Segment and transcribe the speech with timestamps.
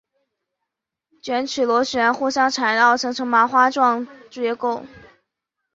[1.21, 4.83] 卷曲螺旋互相缠绕形成麻花状结构。